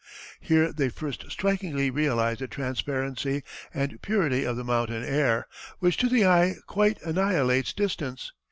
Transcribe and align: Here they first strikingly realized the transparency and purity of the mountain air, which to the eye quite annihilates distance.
Here 0.39 0.71
they 0.73 0.89
first 0.89 1.25
strikingly 1.29 1.91
realized 1.91 2.39
the 2.39 2.47
transparency 2.47 3.43
and 3.71 4.01
purity 4.01 4.45
of 4.45 4.57
the 4.57 4.63
mountain 4.63 5.03
air, 5.03 5.45
which 5.77 5.95
to 5.97 6.09
the 6.09 6.25
eye 6.25 6.55
quite 6.65 6.99
annihilates 7.03 7.71
distance. 7.71 8.31